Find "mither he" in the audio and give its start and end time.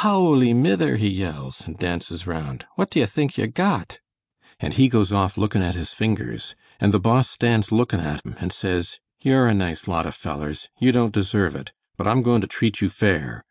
0.52-1.08